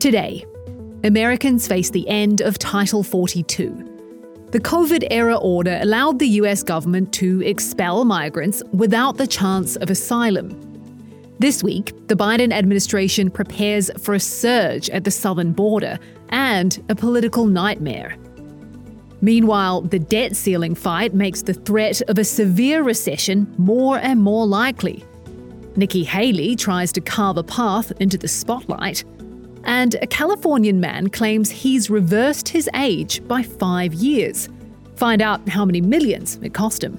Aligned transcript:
Today, 0.00 0.46
Americans 1.02 1.66
face 1.66 1.90
the 1.90 2.08
end 2.08 2.40
of 2.40 2.56
Title 2.56 3.02
42. 3.02 4.46
The 4.52 4.60
COVID 4.60 5.08
era 5.10 5.34
order 5.34 5.76
allowed 5.82 6.20
the 6.20 6.28
US 6.40 6.62
government 6.62 7.12
to 7.14 7.42
expel 7.42 8.04
migrants 8.04 8.62
without 8.72 9.16
the 9.16 9.26
chance 9.26 9.74
of 9.74 9.90
asylum. 9.90 10.56
This 11.40 11.64
week, 11.64 11.92
the 12.06 12.14
Biden 12.14 12.52
administration 12.52 13.28
prepares 13.28 13.90
for 13.98 14.14
a 14.14 14.20
surge 14.20 14.88
at 14.90 15.02
the 15.02 15.10
southern 15.10 15.52
border 15.52 15.98
and 16.28 16.80
a 16.88 16.94
political 16.94 17.46
nightmare. 17.46 18.16
Meanwhile, 19.20 19.80
the 19.80 19.98
debt 19.98 20.36
ceiling 20.36 20.76
fight 20.76 21.12
makes 21.12 21.42
the 21.42 21.54
threat 21.54 22.02
of 22.02 22.18
a 22.18 22.24
severe 22.24 22.84
recession 22.84 23.52
more 23.58 23.98
and 23.98 24.22
more 24.22 24.46
likely. 24.46 25.04
Nikki 25.74 26.04
Haley 26.04 26.54
tries 26.54 26.92
to 26.92 27.00
carve 27.00 27.36
a 27.36 27.42
path 27.42 27.90
into 28.00 28.16
the 28.16 28.28
spotlight, 28.28 29.02
and 29.68 29.96
a 30.00 30.06
Californian 30.06 30.80
man 30.80 31.10
claims 31.10 31.50
he's 31.50 31.90
reversed 31.90 32.48
his 32.48 32.70
age 32.74 33.22
by 33.28 33.42
five 33.42 33.92
years. 33.92 34.48
Find 34.96 35.20
out 35.20 35.46
how 35.46 35.66
many 35.66 35.82
millions 35.82 36.40
it 36.42 36.54
cost 36.54 36.82
him. 36.82 36.98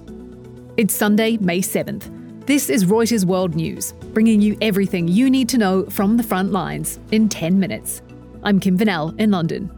It's 0.78 0.94
Sunday, 0.94 1.38
May 1.38 1.62
7th. 1.62 2.46
This 2.46 2.70
is 2.70 2.86
Reuters 2.86 3.26
World 3.26 3.56
News, 3.56 3.94
bringing 4.14 4.40
you 4.40 4.56
everything 4.62 5.08
you 5.08 5.32
need 5.32 5.50
to 5.50 5.58
know 5.58 5.86
from 5.86 6.16
the 6.16 6.24
front 6.24 6.52
lines 6.52 7.00
in 7.12 7.28
10 7.28 7.60
minutes. 7.60 8.04
I'm 8.44 8.60
Kim 8.60 8.78
Van 8.78 8.88
Sel 8.88 9.16
in 9.18 9.32
London. 9.32 9.72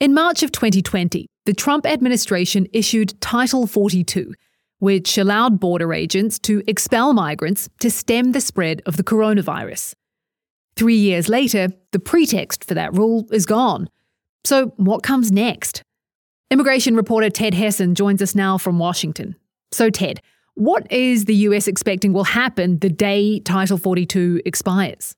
In 0.00 0.14
March 0.14 0.42
of 0.42 0.50
2020, 0.50 1.28
the 1.46 1.54
Trump 1.54 1.86
administration 1.86 2.66
issued 2.72 3.20
Title 3.20 3.68
42, 3.68 4.34
which 4.78 5.16
allowed 5.18 5.60
border 5.60 5.92
agents 5.92 6.38
to 6.40 6.62
expel 6.66 7.12
migrants 7.12 7.68
to 7.80 7.90
stem 7.90 8.32
the 8.32 8.40
spread 8.40 8.82
of 8.86 8.96
the 8.96 9.04
coronavirus. 9.04 9.94
Three 10.76 10.96
years 10.96 11.28
later, 11.28 11.68
the 11.92 11.98
pretext 11.98 12.64
for 12.64 12.74
that 12.74 12.94
rule 12.94 13.28
is 13.30 13.46
gone. 13.46 13.88
So, 14.44 14.66
what 14.76 15.02
comes 15.02 15.30
next? 15.32 15.82
Immigration 16.50 16.96
reporter 16.96 17.30
Ted 17.30 17.54
Hesson 17.54 17.94
joins 17.94 18.20
us 18.20 18.34
now 18.34 18.58
from 18.58 18.78
Washington. 18.78 19.36
So, 19.72 19.90
Ted, 19.90 20.20
what 20.54 20.90
is 20.92 21.24
the 21.24 21.34
US 21.34 21.66
expecting 21.66 22.12
will 22.12 22.24
happen 22.24 22.78
the 22.78 22.90
day 22.90 23.40
Title 23.40 23.78
42 23.78 24.42
expires? 24.44 25.14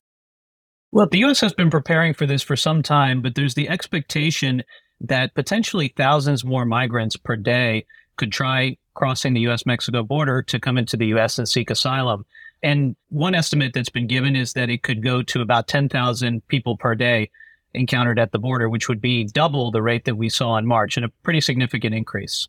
Well, 0.92 1.08
the 1.10 1.18
U.S. 1.18 1.40
has 1.40 1.52
been 1.52 1.68
preparing 1.68 2.14
for 2.14 2.24
this 2.24 2.42
for 2.42 2.56
some 2.56 2.82
time, 2.82 3.20
but 3.20 3.34
there's 3.34 3.54
the 3.54 3.68
expectation 3.68 4.62
that 5.00 5.34
potentially 5.34 5.92
thousands 5.94 6.44
more 6.44 6.64
migrants 6.64 7.16
per 7.16 7.36
day 7.36 7.84
could 8.16 8.32
try 8.32 8.78
crossing 8.96 9.34
the 9.34 9.42
U.S. 9.42 9.64
Mexico 9.64 10.02
border 10.02 10.42
to 10.42 10.58
come 10.58 10.76
into 10.76 10.96
the 10.96 11.06
U.S. 11.08 11.38
and 11.38 11.48
seek 11.48 11.70
asylum. 11.70 12.26
And 12.62 12.96
one 13.10 13.34
estimate 13.34 13.74
that's 13.74 13.90
been 13.90 14.08
given 14.08 14.34
is 14.34 14.54
that 14.54 14.70
it 14.70 14.82
could 14.82 15.04
go 15.04 15.22
to 15.22 15.40
about 15.42 15.68
10,000 15.68 16.48
people 16.48 16.76
per 16.76 16.96
day 16.96 17.30
encountered 17.74 18.18
at 18.18 18.32
the 18.32 18.38
border, 18.38 18.68
which 18.68 18.88
would 18.88 19.00
be 19.00 19.24
double 19.24 19.70
the 19.70 19.82
rate 19.82 20.06
that 20.06 20.16
we 20.16 20.28
saw 20.28 20.56
in 20.56 20.66
March 20.66 20.96
and 20.96 21.06
a 21.06 21.10
pretty 21.22 21.40
significant 21.40 21.94
increase. 21.94 22.48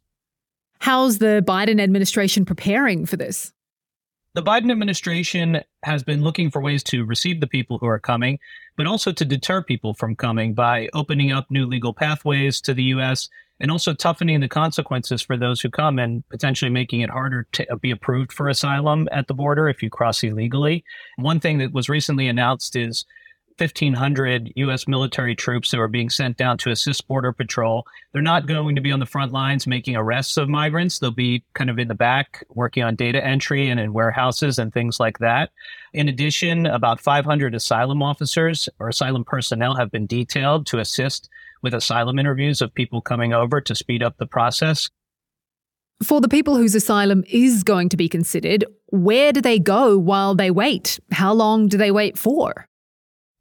How's 0.79 1.19
the 1.19 1.43
Biden 1.45 1.81
administration 1.81 2.45
preparing 2.45 3.05
for 3.05 3.17
this? 3.17 3.51
The 4.33 4.43
Biden 4.43 4.71
administration 4.71 5.61
has 5.83 6.03
been 6.03 6.23
looking 6.23 6.51
for 6.51 6.61
ways 6.61 6.83
to 6.83 7.03
receive 7.03 7.41
the 7.41 7.47
people 7.47 7.79
who 7.79 7.87
are 7.87 7.99
coming, 7.99 8.39
but 8.75 8.85
also 8.85 9.11
to 9.11 9.25
deter 9.25 9.63
people 9.63 9.95
from 9.95 10.15
coming 10.15 10.53
by 10.53 10.89
opening 10.93 11.31
up 11.31 11.49
new 11.49 11.65
legal 11.65 11.93
pathways 11.93 12.61
to 12.61 12.73
the 12.73 12.83
U.S. 12.83 13.29
and 13.59 13.72
also 13.72 13.94
toughening 13.94 14.39
the 14.39 14.47
consequences 14.47 15.22
for 15.22 15.38
those 15.38 15.61
who 15.61 15.69
come 15.69 16.00
and 16.00 16.27
potentially 16.30 16.69
making 16.69 17.02
it 17.02 17.09
harder 17.09 17.47
to 17.53 17.66
be 17.77 17.91
approved 17.91 18.31
for 18.31 18.49
asylum 18.49 19.08
at 19.11 19.27
the 19.27 19.33
border 19.33 19.67
if 19.67 19.81
you 19.81 19.89
cross 19.89 20.23
illegally. 20.23 20.83
One 21.17 21.39
thing 21.39 21.58
that 21.59 21.73
was 21.73 21.89
recently 21.89 22.27
announced 22.27 22.75
is 22.75 23.05
1,500 23.58 24.53
U.S. 24.55 24.88
military 24.88 25.36
troops 25.36 25.72
that 25.72 25.80
are 25.80 25.88
being 25.88 26.09
sent 26.09 26.38
down 26.38 26.58
to 26.59 26.69
assist 26.69 27.08
Border 27.08 27.33
Patrol. 27.33 27.86
They're 28.14 28.21
not 28.21 28.45
going 28.45 28.76
to 28.76 28.81
be 28.81 28.92
on 28.92 28.99
the 28.99 29.05
front 29.05 29.31
lines 29.31 29.65
making 29.65 29.95
arrests 29.95 30.37
of 30.37 30.48
migrants. 30.48 30.99
They'll 30.99 31.11
be 31.11 31.43
kind 31.54 31.70
of 31.70 31.80
in 31.80 31.87
the 31.87 31.95
back 31.95 32.45
working 32.49 32.83
on 32.83 32.95
data 32.95 33.23
entry 33.26 33.70
and 33.70 33.80
in 33.80 33.93
warehouses 33.93 34.59
and 34.59 34.71
things 34.71 34.99
like 34.99 35.17
that. 35.20 35.52
In 35.93 36.08
addition, 36.08 36.67
about 36.67 36.99
500 36.99 37.55
asylum 37.55 38.04
officers 38.04 38.70
or 38.80 38.89
asylum 38.89 39.23
personnel 39.23 39.76
have 39.76 39.92
been 39.92 40.05
detailed 40.05 40.67
to 40.67 40.80
assist 40.80 41.30
with 41.64 41.73
asylum 41.73 42.20
interviews 42.20 42.61
of 42.61 42.73
people 42.73 43.02
coming 43.02 43.33
over 43.33 43.60
to 43.61 43.76
speed 43.76 44.04
up 44.04 44.17
the 44.17 44.27
process. 44.27 44.89
For 46.04 46.21
the 46.21 46.30
people 46.30 46.55
whose 46.58 46.76
asylum 46.76 47.23
is 47.27 47.64
going 47.64 47.89
to 47.89 47.98
be 47.98 48.08
considered, 48.08 48.65
where 48.87 49.33
do 49.33 49.42
they 49.42 49.58
go 49.58 49.98
while 49.98 50.36
they 50.36 50.52
wait? 50.52 50.99
How 51.11 51.33
long 51.33 51.67
do 51.67 51.77
they 51.77 51.89
wait 51.89 52.20
for? 52.20 52.67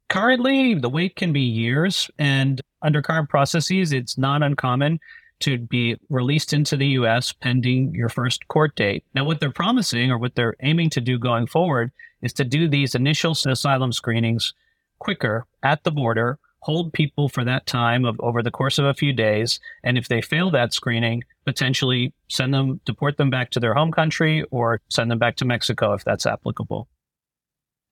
Currently, 0.09 0.75
the 0.75 0.89
wait 0.89 1.15
can 1.17 1.33
be 1.33 1.41
years, 1.41 2.09
and 2.17 2.61
under 2.81 3.01
current 3.01 3.29
processes, 3.29 3.91
it's 3.91 4.17
not 4.17 4.41
uncommon 4.41 4.99
to 5.39 5.57
be 5.57 5.97
released 6.09 6.53
into 6.53 6.77
the 6.77 6.87
US 6.99 7.33
pending 7.33 7.93
your 7.93 8.09
first 8.09 8.47
court 8.47 8.75
date. 8.75 9.03
Now, 9.13 9.25
what 9.25 9.39
they're 9.39 9.51
promising 9.51 10.09
or 10.09 10.17
what 10.17 10.35
they're 10.35 10.55
aiming 10.61 10.89
to 10.91 11.01
do 11.01 11.19
going 11.19 11.47
forward 11.47 11.91
is 12.21 12.33
to 12.33 12.43
do 12.43 12.67
these 12.67 12.95
initial 12.95 13.33
asylum 13.33 13.91
screenings 13.91 14.53
quicker 14.99 15.45
at 15.61 15.83
the 15.83 15.91
border, 15.91 16.39
hold 16.61 16.93
people 16.93 17.29
for 17.29 17.43
that 17.43 17.65
time 17.65 18.03
of 18.03 18.19
over 18.19 18.41
the 18.41 18.49
course 18.49 18.79
of 18.79 18.85
a 18.85 18.93
few 18.93 19.13
days, 19.13 19.59
and 19.83 19.97
if 19.97 20.07
they 20.07 20.21
fail 20.21 20.49
that 20.51 20.73
screening, 20.73 21.23
potentially 21.45 22.13
send 22.29 22.53
them, 22.53 22.79
deport 22.85 23.17
them 23.17 23.29
back 23.29 23.51
to 23.51 23.59
their 23.59 23.73
home 23.73 23.91
country 23.91 24.43
or 24.51 24.81
send 24.89 25.11
them 25.11 25.19
back 25.19 25.35
to 25.35 25.45
Mexico 25.45 25.93
if 25.93 26.03
that's 26.03 26.25
applicable. 26.25 26.87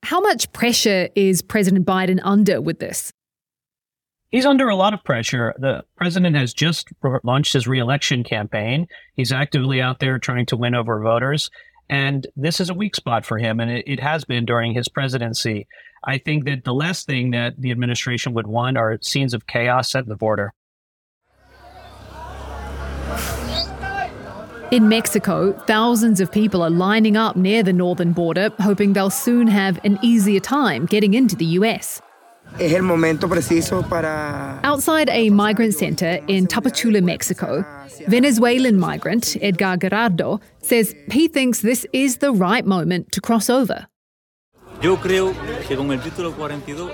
How 0.05 0.19
much 0.19 0.53
pressure 0.53 1.09
is 1.16 1.41
President 1.41 1.83
Biden 1.83 2.19
under 2.21 2.61
with 2.61 2.77
this? 2.77 3.11
He's 4.29 4.45
under 4.45 4.69
a 4.69 4.75
lot 4.75 4.93
of 4.93 5.03
pressure. 5.03 5.55
The 5.57 5.83
president 5.95 6.35
has 6.35 6.53
just 6.53 6.89
launched 7.23 7.53
his 7.53 7.67
reelection 7.67 8.23
campaign. 8.23 8.85
He's 9.16 9.31
actively 9.31 9.81
out 9.81 9.99
there 9.99 10.19
trying 10.19 10.45
to 10.47 10.57
win 10.57 10.75
over 10.75 11.01
voters. 11.01 11.49
And 11.89 12.27
this 12.35 12.59
is 12.59 12.69
a 12.69 12.75
weak 12.75 12.95
spot 12.95 13.25
for 13.25 13.39
him, 13.39 13.59
and 13.59 13.71
it, 13.71 13.85
it, 13.88 13.99
has 13.99 14.25
been 14.25 14.45
during 14.45 14.75
his 14.75 14.88
presidency. 14.88 15.66
I 16.03 16.19
think 16.19 16.45
that 16.45 16.66
the 16.66 16.73
last 16.73 17.07
thing 17.07 17.31
that 17.31 17.59
the 17.59 17.72
administration 17.72 18.35
would 18.35 18.45
want 18.45 18.77
are 18.77 18.99
scenes 19.01 19.33
of 19.33 19.47
chaos 19.47 19.95
at 19.95 20.05
the 20.05 20.16
border. 20.16 20.53
In 24.71 24.89
Mexico, 24.89 25.53
thousands 25.67 26.19
of 26.19 26.31
people 26.31 26.63
are 26.63 26.71
lining 26.71 27.15
up 27.15 27.35
near 27.35 27.61
the 27.61 27.71
northern 27.71 28.13
border, 28.13 28.51
hoping 28.59 28.93
they'll 28.93 29.11
soon 29.11 29.45
have 29.45 29.79
an 29.85 29.99
easier 30.01 30.39
time 30.39 30.87
getting 30.87 31.13
into 31.13 31.35
the 31.35 31.45
US. 31.59 32.01
Outside 34.63 35.09
a 35.09 35.29
migrant 35.29 35.75
center 35.75 36.19
in 36.27 36.47
Tapachula, 36.47 37.03
Mexico, 37.03 37.63
Venezuelan 38.07 38.79
migrant 38.79 39.37
Edgar 39.39 39.77
Gerardo 39.77 40.41
says 40.63 40.95
he 41.11 41.27
thinks 41.27 41.61
this 41.61 41.85
is 41.93 42.17
the 42.17 42.31
right 42.31 42.65
moment 42.65 43.11
to 43.11 43.21
cross 43.21 43.51
over. 43.51 43.85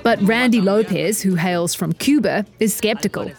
But 0.03 0.21
Randy 0.21 0.61
Lopez, 0.61 1.21
who 1.21 1.35
hails 1.35 1.73
from 1.75 1.93
Cuba, 1.93 2.45
is 2.59 2.73
skeptical. 2.73 3.31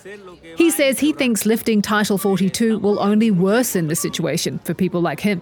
He 0.56 0.70
says 0.70 0.98
he 0.98 1.12
thinks 1.12 1.46
lifting 1.46 1.80
Title 1.80 2.18
42 2.18 2.78
will 2.78 3.00
only 3.00 3.30
worsen 3.30 3.88
the 3.88 3.96
situation 3.96 4.58
for 4.64 4.74
people 4.74 5.00
like 5.00 5.20
him. 5.20 5.40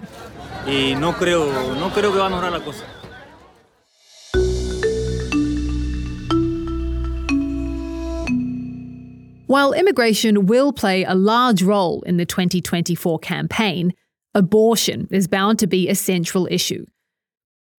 While 9.47 9.73
immigration 9.73 10.47
will 10.47 10.73
play 10.73 11.03
a 11.03 11.17
large 11.17 11.61
role 11.61 12.03
in 12.03 12.19
the 12.19 12.25
2024 12.25 13.19
campaign, 13.19 13.93
abortion 14.33 15.09
is 15.11 15.27
bound 15.27 15.59
to 15.59 15.67
be 15.67 15.89
a 15.89 15.97
central 15.97 16.47
issue. 16.49 16.87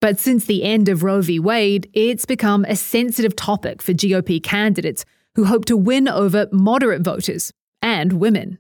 But 0.01 0.19
since 0.19 0.45
the 0.45 0.63
end 0.63 0.89
of 0.89 1.03
Roe 1.03 1.21
v. 1.21 1.39
Wade, 1.39 1.87
it's 1.93 2.25
become 2.25 2.65
a 2.65 2.75
sensitive 2.75 3.35
topic 3.35 3.83
for 3.83 3.93
GOP 3.93 4.41
candidates 4.41 5.05
who 5.35 5.45
hope 5.45 5.65
to 5.65 5.77
win 5.77 6.07
over 6.07 6.47
moderate 6.51 7.03
voters 7.03 7.53
and 7.83 8.13
women. 8.13 8.57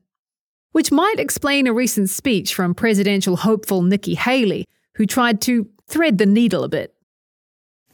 Which 0.71 0.91
might 0.91 1.19
explain 1.19 1.65
a 1.65 1.73
recent 1.73 2.11
speech 2.11 2.53
from 2.53 2.75
presidential 2.75 3.37
hopeful 3.37 3.81
Nikki 3.81 4.13
Haley, 4.13 4.65
who 4.95 5.07
tried 5.07 5.41
to 5.41 5.67
thread 5.87 6.19
the 6.19 6.27
needle 6.27 6.63
a 6.63 6.69
bit. 6.69 6.93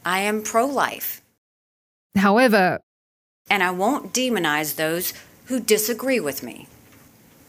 I 0.05 0.19
am 0.19 0.43
pro 0.43 0.65
life. 0.65 1.21
However, 2.17 2.79
and 3.49 3.63
I 3.63 3.71
won't 3.71 4.13
demonize 4.13 4.75
those 4.75 5.13
who 5.45 5.61
disagree 5.61 6.19
with 6.19 6.43
me. 6.43 6.67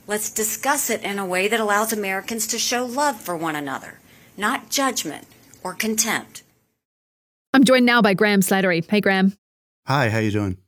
Let's 0.07 0.31
discuss 0.31 0.91
it 0.91 1.03
in 1.03 1.19
a 1.19 1.27
way 1.27 1.49
that 1.49 1.59
allows 1.59 1.93
Americans 1.93 2.47
to 2.47 2.59
show 2.59 2.87
love 2.87 3.21
for 3.21 3.37
one 3.37 3.57
another, 3.57 3.99
not 4.37 4.71
judgment 4.71 5.27
or 5.63 5.75
contempt. 5.75 6.43
I'm 7.55 7.65
joined 7.65 7.87
now 7.87 8.03
by 8.03 8.15
Gram 8.15 8.41
Slattery. 8.41 8.89
Hey, 8.89 9.01
Gram. 9.01 9.33
Hi, 9.87 10.11
how 10.11 10.19
you 10.19 10.31
doing? 10.31 10.59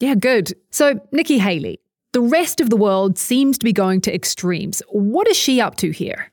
Yeah, 0.00 0.14
good. 0.14 0.54
So, 0.70 1.00
Nikki 1.12 1.38
Haley, 1.38 1.80
the 2.12 2.20
rest 2.20 2.60
of 2.60 2.70
the 2.70 2.76
world 2.76 3.18
seems 3.18 3.58
to 3.58 3.64
be 3.64 3.72
going 3.72 4.00
to 4.02 4.14
extremes. 4.14 4.82
What 4.88 5.28
is 5.28 5.36
she 5.36 5.60
up 5.60 5.76
to 5.76 5.90
here? 5.90 6.32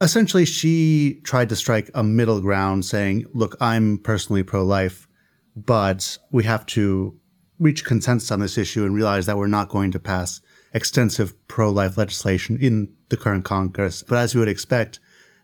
Essentially, 0.00 0.44
she 0.44 1.20
tried 1.24 1.48
to 1.50 1.56
strike 1.56 1.90
a 1.94 2.02
middle 2.02 2.40
ground 2.40 2.84
saying, 2.84 3.26
look, 3.32 3.56
I'm 3.60 3.98
personally 3.98 4.42
pro 4.42 4.64
life, 4.64 5.06
but 5.54 6.18
we 6.32 6.44
have 6.44 6.64
to 6.66 7.18
reach 7.58 7.84
consensus 7.84 8.30
on 8.30 8.40
this 8.40 8.56
issue 8.56 8.84
and 8.84 8.94
realize 8.94 9.26
that 9.26 9.36
we're 9.36 9.46
not 9.46 9.68
going 9.68 9.90
to 9.92 10.00
pass 10.00 10.40
extensive 10.72 11.34
pro 11.48 11.70
life 11.70 11.98
legislation 11.98 12.58
in 12.60 12.92
the 13.10 13.16
current 13.16 13.44
Congress. 13.44 14.02
But 14.02 14.18
as 14.18 14.32
you 14.32 14.40
would 14.40 14.48
expect, 14.48 14.98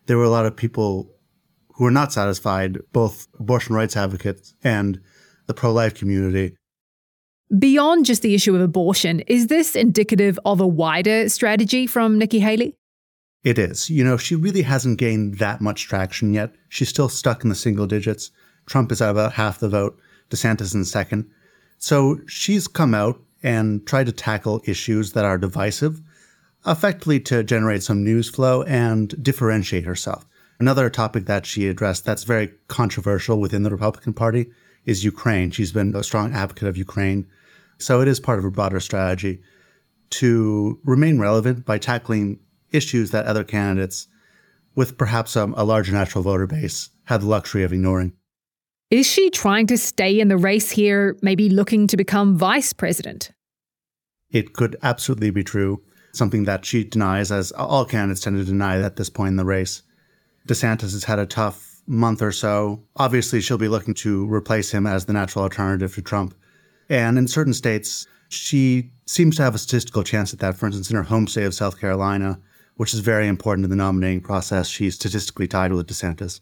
there 0.07 0.17
were 0.17 0.23
a 0.23 0.29
lot 0.29 0.45
of 0.45 0.55
people 0.55 1.13
who 1.77 1.85
are 1.85 1.91
not 1.91 2.11
satisfied, 2.11 2.79
both 2.91 3.27
abortion 3.39 3.75
rights 3.75 3.95
advocates 3.95 4.55
and 4.63 4.99
the 5.45 5.53
pro 5.53 5.71
life 5.71 5.93
community. 5.93 6.55
Beyond 7.57 8.05
just 8.05 8.23
the 8.23 8.33
issue 8.35 8.55
of 8.55 8.61
abortion, 8.61 9.21
is 9.21 9.47
this 9.47 9.75
indicative 9.75 10.39
of 10.43 10.59
a 10.59 10.67
wider 10.67 11.29
strategy 11.29 11.87
from 11.87 12.17
Nikki 12.17 12.39
Haley? 12.39 12.75
It 13.43 13.59
is. 13.59 13.89
You 13.89 14.03
know, 14.03 14.17
she 14.17 14.35
really 14.35 14.63
hasn't 14.63 14.97
gained 14.97 15.37
that 15.37 15.61
much 15.61 15.87
traction 15.87 16.33
yet. 16.33 16.53
She's 16.67 16.89
still 16.89 17.09
stuck 17.09 17.43
in 17.43 17.49
the 17.49 17.55
single 17.55 17.85
digits. 17.85 18.31
Trump 18.65 18.91
is 18.91 19.01
at 19.01 19.11
about 19.11 19.33
half 19.33 19.59
the 19.59 19.69
vote, 19.69 19.97
DeSantis 20.29 20.73
in 20.73 20.83
second. 20.83 21.29
So 21.77 22.19
she's 22.27 22.67
come 22.67 22.93
out 22.93 23.21
and 23.43 23.85
tried 23.85 24.07
to 24.07 24.11
tackle 24.11 24.61
issues 24.65 25.13
that 25.13 25.23
are 25.23 25.37
divisive, 25.37 26.01
effectively 26.65 27.19
to 27.21 27.43
generate 27.43 27.83
some 27.83 28.03
news 28.03 28.29
flow 28.29 28.63
and 28.63 29.23
differentiate 29.23 29.85
herself. 29.85 30.25
Another 30.59 30.89
topic 30.89 31.25
that 31.25 31.45
she 31.45 31.67
addressed 31.67 32.05
that's 32.05 32.23
very 32.23 32.51
controversial 32.67 33.39
within 33.39 33.63
the 33.63 33.69
Republican 33.69 34.13
Party 34.13 34.47
is 34.85 35.03
Ukraine. 35.03 35.51
She's 35.51 35.71
been 35.71 35.95
a 35.95 36.03
strong 36.03 36.33
advocate 36.33 36.67
of 36.67 36.77
Ukraine. 36.77 37.27
So 37.77 38.01
it 38.01 38.07
is 38.07 38.19
part 38.19 38.39
of 38.39 38.43
her 38.43 38.49
broader 38.49 38.79
strategy 38.79 39.41
to 40.09 40.79
remain 40.83 41.19
relevant 41.19 41.65
by 41.65 41.77
tackling 41.77 42.39
issues 42.71 43.11
that 43.11 43.25
other 43.25 43.43
candidates 43.43 44.07
with 44.75 44.97
perhaps 44.97 45.35
um, 45.35 45.53
a 45.57 45.63
larger 45.63 45.91
natural 45.91 46.23
voter 46.23 46.47
base 46.47 46.89
have 47.05 47.21
the 47.21 47.27
luxury 47.27 47.63
of 47.63 47.73
ignoring. 47.73 48.13
Is 48.89 49.05
she 49.05 49.29
trying 49.29 49.67
to 49.67 49.77
stay 49.77 50.19
in 50.19 50.27
the 50.27 50.37
race 50.37 50.71
here, 50.71 51.17
maybe 51.21 51.49
looking 51.49 51.87
to 51.87 51.97
become 51.97 52.37
vice 52.37 52.73
president? 52.73 53.31
It 54.31 54.53
could 54.53 54.77
absolutely 54.81 55.29
be 55.29 55.43
true, 55.43 55.83
something 56.13 56.45
that 56.45 56.65
she 56.65 56.83
denies, 56.83 57.31
as 57.31 57.51
all 57.51 57.85
candidates 57.85 58.21
tend 58.21 58.37
to 58.37 58.45
deny 58.45 58.81
at 58.81 58.95
this 58.95 59.09
point 59.09 59.31
in 59.31 59.35
the 59.35 59.45
race. 59.45 59.81
DeSantis 60.47 60.93
has 60.93 61.03
had 61.03 61.19
a 61.19 61.25
tough 61.25 61.81
month 61.85 62.21
or 62.21 62.31
so. 62.31 62.83
Obviously, 62.95 63.41
she'll 63.41 63.57
be 63.57 63.67
looking 63.67 63.93
to 63.95 64.31
replace 64.33 64.71
him 64.71 64.87
as 64.87 65.05
the 65.05 65.13
natural 65.13 65.43
alternative 65.43 65.93
to 65.95 66.01
Trump. 66.01 66.33
And 66.89 67.17
in 67.17 67.27
certain 67.27 67.53
states, 67.53 68.07
she 68.29 68.91
seems 69.05 69.35
to 69.37 69.43
have 69.43 69.55
a 69.55 69.57
statistical 69.57 70.03
chance 70.03 70.33
at 70.33 70.39
that. 70.39 70.55
For 70.55 70.65
instance, 70.65 70.89
in 70.89 70.95
her 70.95 71.03
home 71.03 71.27
state 71.27 71.45
of 71.45 71.53
South 71.53 71.79
Carolina, 71.79 72.39
which 72.75 72.93
is 72.93 73.01
very 73.01 73.27
important 73.27 73.65
in 73.65 73.69
the 73.69 73.75
nominating 73.75 74.21
process, 74.21 74.67
she's 74.67 74.95
statistically 74.95 75.47
tied 75.47 75.71
with 75.73 75.87
DeSantis. 75.87 76.39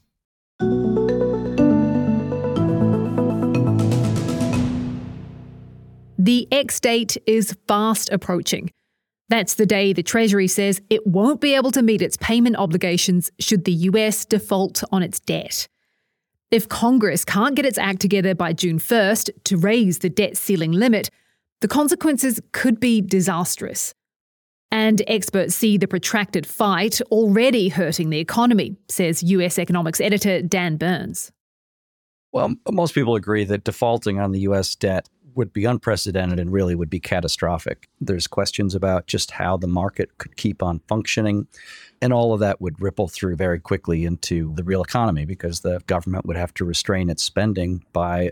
The 6.17 6.47
X 6.51 6.79
date 6.79 7.17
is 7.27 7.55
fast 7.67 8.09
approaching. 8.11 8.71
That's 9.27 9.55
the 9.55 9.65
day 9.65 9.91
the 9.91 10.03
Treasury 10.03 10.47
says 10.47 10.81
it 10.89 11.07
won't 11.07 11.41
be 11.41 11.55
able 11.55 11.71
to 11.71 11.81
meet 11.81 12.01
its 12.01 12.17
payment 12.17 12.57
obligations 12.57 13.31
should 13.39 13.65
the 13.65 13.73
US 13.73 14.23
default 14.23 14.83
on 14.91 15.01
its 15.01 15.19
debt. 15.19 15.67
If 16.51 16.69
Congress 16.69 17.25
can't 17.25 17.55
get 17.55 17.65
its 17.65 17.79
act 17.79 18.01
together 18.01 18.35
by 18.35 18.53
June 18.53 18.77
1st 18.77 19.31
to 19.45 19.57
raise 19.57 19.99
the 19.99 20.09
debt 20.09 20.37
ceiling 20.37 20.71
limit, 20.71 21.09
the 21.61 21.67
consequences 21.67 22.39
could 22.51 22.79
be 22.79 23.01
disastrous. 23.01 23.95
And 24.71 25.01
experts 25.07 25.55
see 25.55 25.77
the 25.77 25.87
protracted 25.87 26.45
fight 26.45 27.01
already 27.11 27.69
hurting 27.69 28.11
the 28.11 28.19
economy, 28.19 28.75
says 28.89 29.23
US 29.23 29.57
economics 29.57 29.99
editor 29.99 30.41
Dan 30.41 30.77
Burns. 30.77 31.31
Well, 32.31 32.53
most 32.69 32.93
people 32.93 33.15
agree 33.15 33.45
that 33.45 33.63
defaulting 33.63 34.19
on 34.19 34.31
the 34.33 34.41
US 34.41 34.75
debt 34.75 35.09
would 35.35 35.53
be 35.53 35.65
unprecedented 35.65 36.39
and 36.39 36.51
really 36.51 36.75
would 36.75 36.89
be 36.89 36.99
catastrophic. 36.99 37.87
There's 37.99 38.27
questions 38.27 38.75
about 38.75 39.07
just 39.07 39.31
how 39.31 39.57
the 39.57 39.67
market 39.67 40.17
could 40.17 40.37
keep 40.37 40.63
on 40.63 40.81
functioning. 40.87 41.47
And 42.01 42.13
all 42.13 42.33
of 42.33 42.39
that 42.39 42.61
would 42.61 42.81
ripple 42.81 43.07
through 43.07 43.35
very 43.35 43.59
quickly 43.59 44.05
into 44.05 44.53
the 44.55 44.63
real 44.63 44.81
economy 44.81 45.25
because 45.25 45.61
the 45.61 45.81
government 45.87 46.25
would 46.25 46.37
have 46.37 46.53
to 46.55 46.65
restrain 46.65 47.09
its 47.09 47.23
spending 47.23 47.83
by 47.93 48.31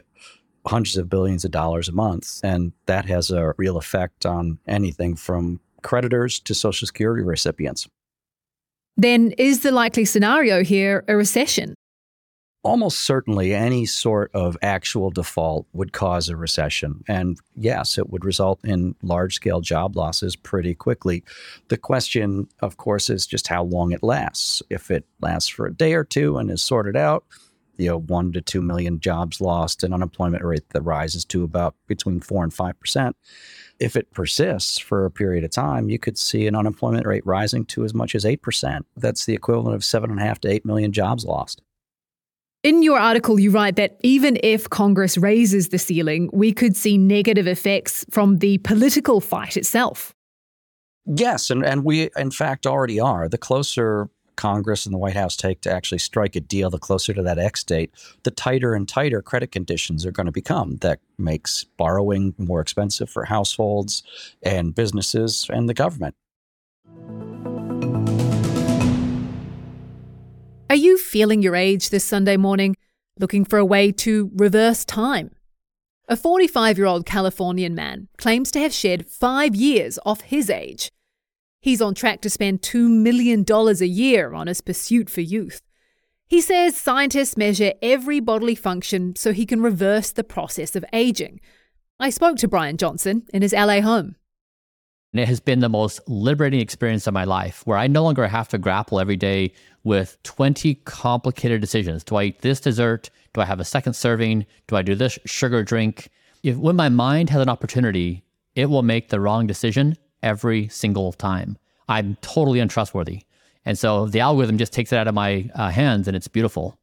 hundreds 0.66 0.98
of 0.98 1.10
billions 1.10 1.44
of 1.44 1.52
dollars 1.52 1.90
a 1.90 1.94
month. 1.94 2.40
And 2.44 2.72
that 2.86 3.06
has 3.06 3.32
a 3.32 3.54
real 3.58 3.78
effect 3.78 4.26
on 4.26 4.60
anything 4.68 5.16
from 5.16 5.60
creditors 5.82 6.40
to 6.42 6.56
Social 6.56 6.86
Security 6.86 7.24
recipients. 7.24 7.88
Then 8.96 9.32
is 9.38 9.62
the 9.62 9.72
likely 9.72 10.06
scenario 10.06 10.64
here 10.64 11.04
a 11.08 11.16
recession? 11.16 11.74
Almost 12.64 13.02
certainly 13.02 13.54
any 13.54 13.86
sort 13.86 14.32
of 14.34 14.58
actual 14.62 15.12
default 15.12 15.68
would 15.74 15.92
cause 15.92 16.30
a 16.30 16.38
recession. 16.38 17.04
And 17.08 17.38
yes, 17.56 17.98
it 17.98 18.10
would 18.10 18.24
result 18.24 18.60
in 18.64 18.96
large 19.04 19.36
scale 19.36 19.60
job 19.60 19.96
losses 19.98 20.36
pretty 20.36 20.74
quickly. 20.74 21.24
The 21.68 21.78
question, 21.78 22.48
of 22.62 22.78
course, 22.78 23.10
is 23.10 23.28
just 23.28 23.48
how 23.48 23.64
long 23.64 23.92
it 23.92 24.02
lasts. 24.02 24.64
If 24.70 24.90
it 24.90 25.06
lasts 25.20 25.50
for 25.50 25.68
a 25.68 25.74
day 25.74 25.94
or 25.94 26.06
two 26.06 26.38
and 26.38 26.50
is 26.50 26.64
sorted 26.64 26.96
out, 26.96 27.26
you 27.78 27.90
know, 27.90 28.00
one 28.00 28.32
to 28.34 28.42
two 28.42 28.62
million 28.62 29.00
jobs 29.00 29.42
lost, 29.42 29.84
an 29.84 29.94
unemployment 29.94 30.44
rate 30.44 30.70
that 30.70 30.82
rises 30.84 31.26
to 31.26 31.44
about 31.44 31.76
between 31.88 32.22
four 32.22 32.44
and 32.44 32.54
five 32.54 32.80
percent. 32.80 33.16
If 33.80 33.96
it 33.96 34.12
persists 34.12 34.78
for 34.78 35.06
a 35.06 35.12
period 35.12 35.44
of 35.44 35.50
time, 35.50 35.90
you 35.90 35.98
could 35.98 36.18
see 36.18 36.46
an 36.48 36.56
unemployment 36.56 37.08
rate 37.08 37.26
rising 37.26 37.66
to 37.66 37.84
as 37.84 37.94
much 37.94 38.14
as 38.14 38.26
eight 38.26 38.42
percent. 38.44 38.86
That's 38.96 39.26
the 39.26 39.34
equivalent 39.34 39.76
of 39.76 39.84
seven 39.84 40.12
and 40.12 40.20
a 40.20 40.24
half 40.24 40.40
to 40.42 40.50
eight 40.50 40.66
million 40.66 40.92
jobs 40.92 41.26
lost. 41.26 41.62
In 42.64 42.82
your 42.82 42.98
article, 42.98 43.42
you 43.42 43.52
write 43.52 43.76
that 43.76 43.98
even 44.04 44.38
if 44.42 44.70
Congress 44.70 45.18
raises 45.18 45.68
the 45.68 45.78
ceiling, 45.78 46.30
we 46.32 46.54
could 46.54 46.78
see 46.78 46.98
negative 46.98 47.46
effects 47.46 48.06
from 48.10 48.38
the 48.38 48.58
political 48.60 49.20
fight 49.20 49.58
itself. 49.58 50.16
Yes, 51.06 51.50
and, 51.50 51.66
and 51.66 51.84
we, 51.84 52.10
in 52.16 52.32
fact, 52.32 52.66
already 52.66 53.02
are. 53.02 53.28
The 53.28 53.38
closer 53.38 54.10
Congress 54.38 54.86
and 54.86 54.94
the 54.94 54.98
White 54.98 55.18
House 55.18 55.36
take 55.36 55.60
to 55.62 55.72
actually 55.72 55.98
strike 55.98 56.38
a 56.38 56.40
deal, 56.40 56.70
the 56.70 56.80
closer 56.80 57.14
to 57.14 57.22
that 57.22 57.38
X 57.38 57.66
date, 57.66 57.92
the 58.24 58.32
tighter 58.32 58.74
and 58.74 58.88
tighter 58.88 59.22
credit 59.22 59.52
conditions 59.52 60.06
are 60.06 60.12
going 60.12 60.26
to 60.26 60.32
become. 60.32 60.78
That 60.78 61.00
makes 61.18 61.66
borrowing 61.78 62.34
more 62.38 62.62
expensive 62.62 63.10
for 63.10 63.26
households 63.26 64.04
and 64.42 64.74
businesses 64.74 65.48
and 65.52 65.68
the 65.68 65.74
government. 65.74 66.16
Are 70.74 70.88
you 70.88 70.98
feeling 70.98 71.44
your 71.44 71.56
age 71.56 71.92
this 71.92 72.04
Sunday 72.04 72.36
morning, 72.36 72.76
looking 73.20 73.46
for 73.46 73.60
a 73.60 73.66
way 73.66 73.92
to 73.92 74.32
reverse 74.34 74.84
time? 74.84 75.30
A 76.10 76.18
45 76.18 76.80
year 76.80 76.88
old 76.88 77.06
Californian 77.06 77.76
man 77.76 78.08
claims 78.18 78.50
to 78.50 78.60
have 78.60 78.74
shed 78.74 79.06
five 79.08 79.56
years 79.56 80.00
off 80.04 80.22
his 80.22 80.50
age. 80.50 80.92
He's 81.62 81.80
on 81.80 81.94
track 81.94 82.22
to 82.22 82.30
spend 82.32 82.64
$2 82.64 82.90
million 82.90 83.46
a 83.48 83.86
year 83.86 84.34
on 84.34 84.48
his 84.48 84.62
pursuit 84.62 85.12
for 85.12 85.22
youth. 85.22 85.62
He 86.26 86.42
says 86.42 86.76
scientists 86.76 87.38
measure 87.38 87.74
every 87.84 88.20
bodily 88.20 88.56
function 88.56 89.16
so 89.16 89.32
he 89.32 89.46
can 89.46 89.62
reverse 89.62 90.12
the 90.12 90.24
process 90.24 90.76
of 90.76 90.84
aging. 90.92 91.40
I 92.00 92.10
spoke 92.10 92.38
to 92.38 92.48
Brian 92.48 92.78
Johnson 92.78 93.28
in 93.32 93.44
his 93.44 93.54
LA 93.54 93.82
home. 93.82 94.16
And 95.14 95.20
it 95.20 95.28
has 95.28 95.40
been 95.40 95.60
the 95.60 95.70
most 95.70 96.02
liberating 96.10 96.60
experience 96.60 97.06
of 97.06 97.14
my 97.14 97.24
life 97.24 97.62
where 97.66 97.78
I 97.78 97.86
no 97.86 98.04
longer 98.04 98.28
have 98.28 98.48
to 98.50 98.58
grapple 98.58 99.00
every 99.00 99.16
day 99.16 99.54
with 99.84 100.18
20 100.24 100.74
complicated 100.86 101.62
decisions. 101.62 102.04
Do 102.04 102.16
I 102.16 102.24
eat 102.26 102.42
this 102.42 102.60
dessert? 102.60 103.12
Do 103.34 103.42
I 103.42 103.46
have 103.46 103.60
a 103.60 103.66
second 103.66 103.94
serving? 103.94 104.48
Do 104.68 104.76
I 104.76 104.82
do 104.82 104.96
this 104.96 105.20
sugar 105.26 105.64
drink? 105.64 106.10
If 106.42 106.58
when 106.58 106.76
my 106.76 106.90
mind 106.90 107.30
has 107.30 107.42
an 107.42 107.50
opportunity, 107.50 108.24
it 108.56 108.66
will 108.72 108.82
make 108.82 109.10
the 109.10 109.20
wrong 109.20 109.46
decision 109.46 109.98
every 110.24 110.68
single 110.70 111.14
time. 111.14 111.58
I'm 111.88 112.18
totally 112.22 112.60
untrustworthy. 112.60 113.22
And 113.66 113.78
so 113.78 114.08
the 114.08 114.20
algorithm 114.20 114.58
just 114.58 114.74
takes 114.74 114.92
it 114.92 114.98
out 114.98 115.08
of 115.08 115.14
my 115.14 115.50
uh, 115.54 115.70
hands 115.70 116.08
and 116.08 116.18
it's 116.18 116.28
beautiful. 116.28 116.80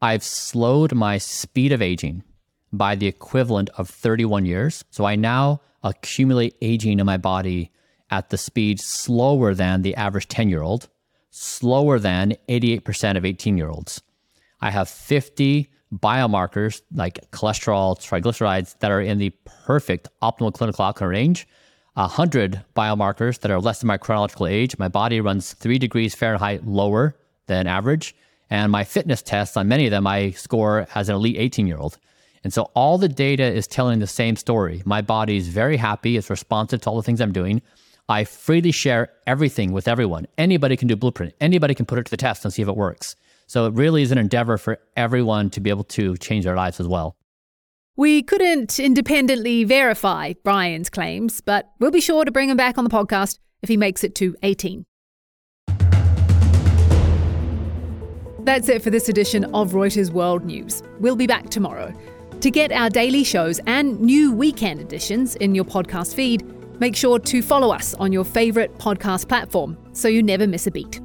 I've 0.00 0.22
slowed 0.22 0.94
my 0.94 1.18
speed 1.18 1.72
of 1.72 1.82
aging 1.82 2.22
by 2.76 2.94
the 2.94 3.06
equivalent 3.06 3.70
of 3.76 3.88
31 3.88 4.44
years. 4.44 4.84
So 4.90 5.04
I 5.04 5.16
now 5.16 5.60
accumulate 5.82 6.56
aging 6.60 6.98
in 6.98 7.06
my 7.06 7.16
body 7.16 7.70
at 8.10 8.30
the 8.30 8.38
speed 8.38 8.80
slower 8.80 9.54
than 9.54 9.82
the 9.82 9.94
average 9.96 10.28
10 10.28 10.48
year 10.48 10.62
old, 10.62 10.88
slower 11.30 11.98
than 11.98 12.34
88% 12.48 13.16
of 13.16 13.24
18 13.24 13.56
year 13.56 13.68
olds. 13.68 14.02
I 14.60 14.70
have 14.70 14.88
50 14.88 15.68
biomarkers 15.94 16.82
like 16.92 17.30
cholesterol, 17.30 17.98
triglycerides 17.98 18.78
that 18.80 18.90
are 18.90 19.00
in 19.00 19.18
the 19.18 19.30
perfect 19.44 20.08
optimal 20.22 20.52
clinical 20.52 20.84
outcome 20.84 21.08
range. 21.08 21.46
100 21.94 22.62
biomarkers 22.76 23.40
that 23.40 23.50
are 23.50 23.60
less 23.60 23.80
than 23.80 23.88
my 23.88 23.96
chronological 23.96 24.46
age. 24.46 24.78
My 24.78 24.88
body 24.88 25.20
runs 25.20 25.54
three 25.54 25.78
degrees 25.78 26.14
Fahrenheit 26.14 26.66
lower 26.66 27.16
than 27.46 27.66
average. 27.66 28.14
And 28.50 28.70
my 28.70 28.84
fitness 28.84 29.22
tests 29.22 29.56
on 29.56 29.68
many 29.68 29.86
of 29.86 29.90
them, 29.90 30.06
I 30.06 30.32
score 30.32 30.86
as 30.94 31.08
an 31.08 31.14
elite 31.14 31.36
18 31.38 31.66
year 31.66 31.78
old. 31.78 31.98
And 32.44 32.52
so 32.52 32.70
all 32.74 32.98
the 32.98 33.08
data 33.08 33.44
is 33.44 33.66
telling 33.66 33.98
the 33.98 34.06
same 34.06 34.36
story. 34.36 34.82
My 34.84 35.02
body 35.02 35.36
is 35.36 35.48
very 35.48 35.76
happy, 35.76 36.16
it's 36.16 36.30
responsive 36.30 36.80
to 36.82 36.90
all 36.90 36.96
the 36.96 37.02
things 37.02 37.20
I'm 37.20 37.32
doing. 37.32 37.62
I 38.08 38.24
freely 38.24 38.70
share 38.70 39.10
everything 39.26 39.72
with 39.72 39.88
everyone. 39.88 40.26
Anybody 40.38 40.76
can 40.76 40.86
do 40.88 40.96
Blueprint, 40.96 41.34
anybody 41.40 41.74
can 41.74 41.86
put 41.86 41.98
it 41.98 42.04
to 42.04 42.10
the 42.10 42.16
test 42.16 42.44
and 42.44 42.52
see 42.52 42.62
if 42.62 42.68
it 42.68 42.76
works. 42.76 43.16
So 43.46 43.66
it 43.66 43.74
really 43.74 44.02
is 44.02 44.12
an 44.12 44.18
endeavor 44.18 44.58
for 44.58 44.78
everyone 44.96 45.50
to 45.50 45.60
be 45.60 45.70
able 45.70 45.84
to 45.84 46.16
change 46.16 46.44
their 46.44 46.56
lives 46.56 46.80
as 46.80 46.88
well. 46.88 47.16
We 47.96 48.22
couldn't 48.22 48.78
independently 48.78 49.64
verify 49.64 50.34
Brian's 50.44 50.90
claims, 50.90 51.40
but 51.40 51.70
we'll 51.78 51.90
be 51.90 52.00
sure 52.00 52.24
to 52.24 52.30
bring 52.30 52.50
him 52.50 52.56
back 52.56 52.76
on 52.76 52.84
the 52.84 52.90
podcast 52.90 53.38
if 53.62 53.68
he 53.68 53.76
makes 53.76 54.04
it 54.04 54.14
to 54.16 54.36
18. 54.42 54.84
That's 58.40 58.68
it 58.68 58.82
for 58.82 58.90
this 58.90 59.08
edition 59.08 59.44
of 59.46 59.72
Reuters 59.72 60.10
World 60.10 60.44
News. 60.44 60.82
We'll 61.00 61.16
be 61.16 61.26
back 61.26 61.50
tomorrow. 61.50 61.92
To 62.40 62.50
get 62.50 62.70
our 62.70 62.90
daily 62.90 63.24
shows 63.24 63.60
and 63.66 63.98
new 64.00 64.32
weekend 64.32 64.80
editions 64.80 65.36
in 65.36 65.54
your 65.54 65.64
podcast 65.64 66.14
feed, 66.14 66.44
make 66.78 66.94
sure 66.94 67.18
to 67.18 67.42
follow 67.42 67.70
us 67.70 67.94
on 67.94 68.12
your 68.12 68.24
favourite 68.24 68.76
podcast 68.78 69.26
platform 69.26 69.76
so 69.92 70.06
you 70.06 70.22
never 70.22 70.46
miss 70.46 70.66
a 70.66 70.70
beat. 70.70 71.00